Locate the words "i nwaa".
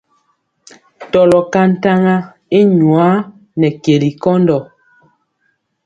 2.59-3.15